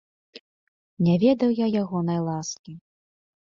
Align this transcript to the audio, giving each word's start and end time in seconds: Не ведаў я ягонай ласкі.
Не 1.09 1.15
ведаў 1.25 1.53
я 1.61 1.67
ягонай 1.83 2.19
ласкі. 2.31 2.71